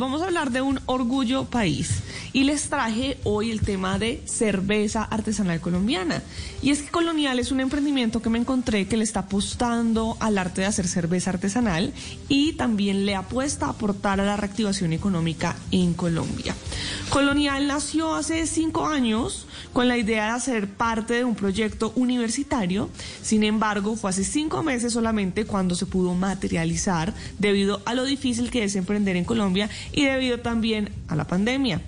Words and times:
vamos 0.00 0.22
a 0.22 0.24
hablar 0.24 0.50
de 0.50 0.62
un 0.62 0.80
orgullo 0.86 1.44
país 1.44 2.00
y 2.32 2.44
les 2.44 2.70
traje 2.70 3.18
hoy 3.22 3.50
el 3.50 3.60
tema 3.60 3.98
de 3.98 4.22
cerveza 4.24 5.04
artesanal 5.04 5.60
colombiana. 5.60 6.22
Y 6.62 6.70
es 6.70 6.80
que 6.80 6.90
Colonial 6.90 7.38
es 7.38 7.52
un 7.52 7.60
emprendimiento 7.60 8.22
que 8.22 8.30
me 8.30 8.38
encontré 8.38 8.88
que 8.88 8.96
le 8.96 9.04
está 9.04 9.20
apostando 9.20 10.16
al 10.18 10.38
arte 10.38 10.62
de 10.62 10.68
hacer 10.68 10.88
cerveza 10.88 11.30
artesanal 11.30 11.92
y 12.28 12.54
también 12.54 13.04
le 13.04 13.14
apuesta 13.14 13.66
a 13.66 13.70
aportar 13.70 14.20
a 14.20 14.24
la 14.24 14.36
reactivación 14.38 14.94
económica 14.94 15.54
en 15.70 15.92
Colombia. 15.92 16.54
Colonial 17.10 17.66
nació 17.66 18.14
hace 18.14 18.46
cinco 18.46 18.86
años 18.86 19.46
con 19.72 19.88
la 19.88 19.98
idea 19.98 20.26
de 20.26 20.30
hacer 20.30 20.68
parte 20.68 21.14
de 21.14 21.24
un 21.24 21.34
proyecto 21.34 21.92
universitario, 21.96 22.88
sin 23.20 23.42
embargo 23.42 23.96
fue 23.96 24.10
hace 24.10 24.22
cinco 24.22 24.62
meses 24.62 24.92
solamente 24.92 25.44
cuando 25.44 25.74
se 25.74 25.86
pudo 25.86 26.14
materializar 26.14 27.12
debido 27.40 27.82
a 27.84 27.94
lo 27.94 28.04
difícil 28.04 28.52
que 28.52 28.62
es 28.62 28.76
emprender 28.76 29.16
en 29.16 29.24
Colombia 29.24 29.68
y 29.90 30.04
debido 30.04 30.38
también 30.38 30.90
a 31.08 31.16
la 31.16 31.26
pandemia 31.26 31.80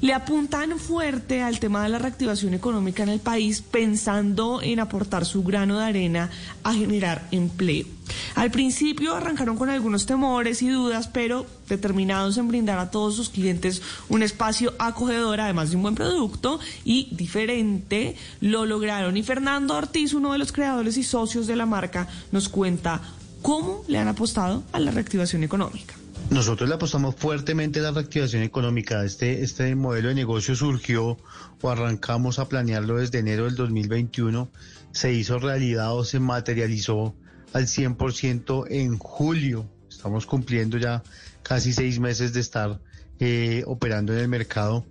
le 0.00 0.12
apuntan 0.12 0.78
fuerte 0.78 1.42
al 1.42 1.60
tema 1.60 1.82
de 1.82 1.88
la 1.88 1.98
reactivación 1.98 2.52
económica 2.52 3.02
en 3.02 3.08
el 3.08 3.20
país, 3.20 3.62
pensando 3.62 4.60
en 4.60 4.80
aportar 4.80 5.24
su 5.24 5.42
grano 5.42 5.78
de 5.78 5.84
arena 5.84 6.30
a 6.62 6.74
generar 6.74 7.26
empleo. 7.30 7.86
Al 8.34 8.50
principio 8.50 9.14
arrancaron 9.14 9.56
con 9.56 9.70
algunos 9.70 10.06
temores 10.06 10.60
y 10.62 10.68
dudas, 10.68 11.08
pero 11.08 11.46
determinados 11.68 12.36
en 12.36 12.48
brindar 12.48 12.78
a 12.78 12.90
todos 12.90 13.14
sus 13.14 13.28
clientes 13.28 13.80
un 14.08 14.22
espacio 14.22 14.74
acogedor, 14.78 15.40
además 15.40 15.70
de 15.70 15.76
un 15.76 15.82
buen 15.82 15.94
producto 15.94 16.58
y 16.84 17.08
diferente, 17.12 18.16
lo 18.40 18.66
lograron. 18.66 19.16
Y 19.16 19.22
Fernando 19.22 19.76
Ortiz, 19.76 20.14
uno 20.14 20.32
de 20.32 20.38
los 20.38 20.52
creadores 20.52 20.96
y 20.96 21.04
socios 21.04 21.46
de 21.46 21.54
la 21.54 21.66
marca, 21.66 22.08
nos 22.32 22.48
cuenta 22.48 23.00
cómo 23.40 23.84
le 23.86 23.98
han 23.98 24.08
apostado 24.08 24.64
a 24.72 24.80
la 24.80 24.90
reactivación 24.90 25.44
económica. 25.44 25.94
Nosotros 26.30 26.68
le 26.68 26.74
apostamos 26.74 27.14
fuertemente 27.14 27.78
a 27.78 27.82
la 27.82 27.90
reactivación 27.92 28.42
económica. 28.42 29.04
Este, 29.04 29.42
este 29.42 29.76
modelo 29.76 30.08
de 30.08 30.14
negocio 30.14 30.56
surgió 30.56 31.18
o 31.60 31.70
arrancamos 31.70 32.38
a 32.38 32.48
planearlo 32.48 32.96
desde 32.96 33.18
enero 33.20 33.44
del 33.44 33.54
2021. 33.54 34.48
Se 34.90 35.12
hizo 35.12 35.38
realidad 35.38 35.94
o 35.94 36.04
se 36.04 36.18
materializó 36.18 37.14
al 37.54 37.66
100% 37.66 38.66
en 38.68 38.98
julio. 38.98 39.66
Estamos 39.88 40.26
cumpliendo 40.26 40.76
ya 40.76 41.02
casi 41.42 41.72
seis 41.72 41.98
meses 41.98 42.34
de 42.34 42.40
estar 42.40 42.80
eh, 43.20 43.62
operando 43.66 44.12
en 44.12 44.18
el 44.18 44.28
mercado 44.28 44.84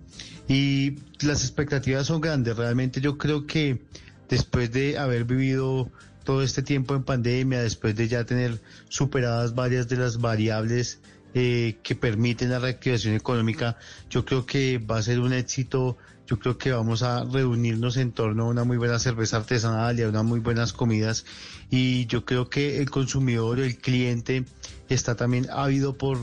y 0.48 0.96
las 1.20 1.42
expectativas 1.42 2.06
son 2.06 2.20
grandes. 2.20 2.56
Realmente 2.56 3.00
yo 3.00 3.16
creo 3.16 3.46
que 3.46 3.80
después 4.28 4.72
de 4.72 4.98
haber 4.98 5.24
vivido 5.24 5.90
todo 6.24 6.42
este 6.42 6.62
tiempo 6.62 6.94
en 6.94 7.04
pandemia, 7.04 7.62
después 7.62 7.94
de 7.94 8.08
ya 8.08 8.24
tener 8.24 8.60
superadas 8.88 9.54
varias 9.54 9.88
de 9.88 9.96
las 9.96 10.18
variables 10.18 11.00
eh, 11.34 11.78
que 11.82 11.96
permiten 11.96 12.50
la 12.50 12.60
reactivación 12.60 13.14
económica, 13.14 13.76
yo 14.08 14.24
creo 14.24 14.46
que 14.46 14.78
va 14.78 14.98
a 14.98 15.02
ser 15.02 15.18
un 15.18 15.32
éxito. 15.32 15.96
Yo 16.26 16.38
creo 16.38 16.56
que 16.56 16.72
vamos 16.72 17.02
a 17.02 17.24
reunirnos 17.24 17.98
en 17.98 18.12
torno 18.12 18.44
a 18.44 18.48
una 18.48 18.64
muy 18.64 18.78
buena 18.78 18.98
cerveza 18.98 19.38
artesanal 19.38 19.98
y 19.98 20.02
a 20.02 20.08
unas 20.08 20.24
muy 20.24 20.40
buenas 20.40 20.72
comidas. 20.72 21.26
Y 21.70 22.06
yo 22.06 22.24
creo 22.24 22.48
que 22.48 22.78
el 22.78 22.88
consumidor, 22.88 23.60
el 23.60 23.76
cliente, 23.76 24.44
está 24.88 25.16
también 25.16 25.48
ávido 25.50 25.98
por, 25.98 26.18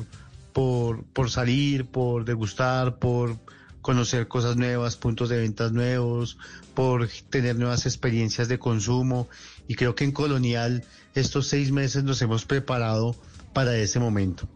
por, 0.53 1.03
por 1.03 1.29
salir, 1.29 1.85
por 1.85 2.25
degustar, 2.25 2.97
por 2.97 3.37
conocer 3.81 4.27
cosas 4.27 4.55
nuevas, 4.55 4.95
puntos 4.95 5.29
de 5.29 5.39
ventas 5.39 5.71
nuevos, 5.71 6.37
por 6.73 7.09
tener 7.29 7.57
nuevas 7.57 7.85
experiencias 7.85 8.47
de 8.47 8.59
consumo. 8.59 9.27
Y 9.67 9.75
creo 9.75 9.93
que 9.93 10.05
en 10.05 10.13
Colonial 10.13 10.83
estos 11.15 11.47
seis 11.47 11.71
meses 11.71 12.03
nos 12.03 12.21
hemos 12.21 12.45
preparado 12.45 13.15
para 13.53 13.77
ese 13.77 13.99
momento. 13.99 14.47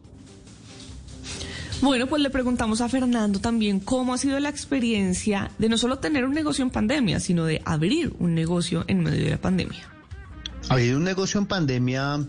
Bueno, 1.81 2.07
pues 2.07 2.21
le 2.21 2.29
preguntamos 2.29 2.81
a 2.81 2.89
Fernando 2.89 3.39
también 3.39 3.79
cómo 3.79 4.13
ha 4.13 4.17
sido 4.17 4.39
la 4.39 4.49
experiencia 4.49 5.51
de 5.57 5.69
no 5.69 5.77
solo 5.77 5.99
tener 5.99 6.25
un 6.25 6.33
negocio 6.33 6.63
en 6.63 6.71
pandemia, 6.71 7.19
sino 7.19 7.45
de 7.45 7.61
abrir 7.65 8.13
un 8.19 8.33
negocio 8.33 8.85
en 8.87 9.03
medio 9.03 9.25
de 9.25 9.31
la 9.31 9.37
pandemia. 9.37 9.87
Abrir 10.69 10.95
un 10.95 11.03
negocio 11.03 11.39
en 11.39 11.45
pandemia 11.45 12.25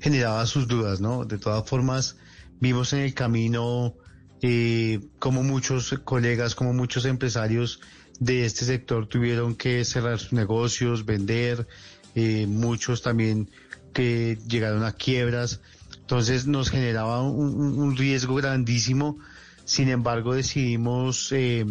generaba 0.00 0.44
sus 0.46 0.68
dudas, 0.68 1.00
¿no? 1.00 1.24
De 1.24 1.38
todas 1.38 1.68
formas, 1.68 2.16
vimos 2.60 2.92
en 2.92 3.00
el 3.00 3.14
camino 3.14 3.94
eh, 4.42 5.00
como 5.18 5.42
muchos 5.42 5.94
colegas, 6.04 6.54
como 6.54 6.72
muchos 6.72 7.04
empresarios 7.04 7.80
de 8.20 8.44
este 8.44 8.64
sector 8.64 9.06
tuvieron 9.06 9.54
que 9.54 9.84
cerrar 9.84 10.18
sus 10.18 10.32
negocios, 10.32 11.06
vender, 11.06 11.66
eh, 12.14 12.46
muchos 12.48 13.02
también 13.02 13.48
que 13.92 14.38
llegaron 14.48 14.84
a 14.84 14.92
quiebras. 14.92 15.60
Entonces 16.08 16.46
nos 16.46 16.70
generaba 16.70 17.20
un, 17.20 17.94
riesgo 17.94 18.34
grandísimo. 18.36 19.18
Sin 19.66 19.90
embargo, 19.90 20.32
decidimos 20.32 21.30
eh, 21.32 21.66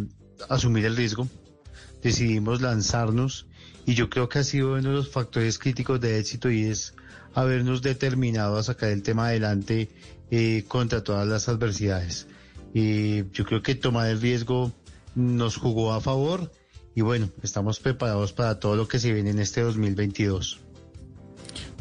asumir 0.47 0.85
el 0.85 0.95
riesgo, 0.95 1.27
decidimos 2.03 2.61
lanzarnos 2.61 3.47
y 3.87 3.95
yo 3.95 4.11
creo 4.11 4.29
que 4.29 4.37
ha 4.37 4.43
sido 4.43 4.73
uno 4.73 4.89
de 4.89 4.95
los 4.95 5.09
factores 5.09 5.57
críticos 5.57 5.99
de 6.01 6.19
éxito 6.19 6.51
y 6.51 6.65
es 6.65 6.93
habernos 7.33 7.81
determinado 7.81 8.57
a 8.57 8.63
sacar 8.63 8.89
el 8.89 9.01
tema 9.01 9.29
adelante 9.29 9.89
eh, 10.29 10.65
contra 10.67 11.03
todas 11.03 11.27
las 11.27 11.49
adversidades. 11.49 12.27
yo 12.75 13.43
creo 13.43 13.63
que 13.63 13.73
tomar 13.73 14.07
el 14.07 14.21
riesgo 14.21 14.71
nos 15.15 15.57
jugó 15.57 15.93
a 15.93 15.99
favor 15.99 16.51
y 16.93 17.01
bueno, 17.01 17.31
estamos 17.41 17.79
preparados 17.79 18.33
para 18.33 18.59
todo 18.59 18.75
lo 18.75 18.87
que 18.87 18.99
se 18.99 19.11
viene 19.11 19.31
en 19.31 19.39
este 19.39 19.61
2022 19.61 20.66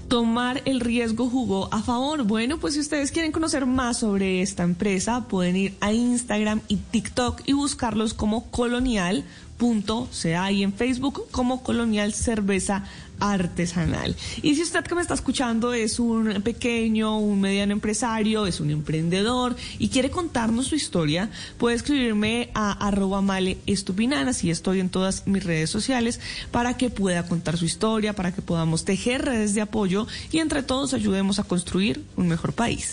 tomar 0.09 0.63
el 0.65 0.81
riesgo 0.81 1.29
jugó 1.29 1.69
a 1.73 1.83
favor. 1.83 2.25
Bueno, 2.25 2.59
pues 2.59 2.75
si 2.75 2.81
ustedes 2.81 3.11
quieren 3.11 3.33
conocer 3.33 3.67
más 3.67 3.99
sobre 3.99 4.43
esta 4.43 4.63
empresa, 4.63 5.27
pueden 5.29 5.57
ir 5.57 5.75
a 5.81 5.93
Instagram 5.93 6.61
y 6.69 6.77
TikTok 6.77 7.43
y 7.47 7.53
buscarlos 7.53 8.15
como 8.15 8.51
colonial 8.51 9.25
punto 9.57 10.09
y 10.51 10.63
en 10.63 10.73
Facebook 10.73 11.25
como 11.31 11.63
Colonial 11.63 12.13
Cerveza 12.13 12.85
Artesanal. 13.19 14.15
Y 14.43 14.55
si 14.57 14.63
usted 14.63 14.85
que 14.85 14.95
me 14.95 15.01
está 15.01 15.15
escuchando 15.15 15.73
es 15.73 15.99
un 15.99 16.43
pequeño, 16.43 17.19
un 17.19 17.41
mediano 17.41 17.73
empresario, 17.73 18.47
es 18.47 18.61
un 18.61 18.71
emprendedor 18.71 19.57
y 19.79 19.89
quiere 19.89 20.11
contarnos 20.11 20.67
su 20.67 20.75
historia, 20.75 21.31
puede 21.59 21.77
escribirme 21.77 22.51
a 22.55 22.73
arroba 22.87 23.23
male 23.23 23.59
estupinan, 23.67 24.29
así 24.29 24.51
estoy 24.51 24.81
en 24.81 24.91
todas 24.91 25.27
mis 25.27 25.45
redes 25.45 25.71
sociales, 25.71 26.21
para 26.51 26.77
que 26.77 26.91
pueda 26.91 27.27
contar 27.27 27.57
su 27.57 27.65
historia, 27.65 28.13
para 28.13 28.35
que 28.35 28.43
podamos 28.43 28.85
tejer 28.85 29.25
redes 29.25 29.55
de 29.55 29.63
apoyo 29.63 30.07
y 30.31 30.39
entre 30.39 30.63
todos 30.63 30.93
ayudemos 30.93 31.39
a 31.39 31.45
construir 31.45 32.05
un 32.17 32.29
mejor 32.29 32.53
país. 32.53 32.85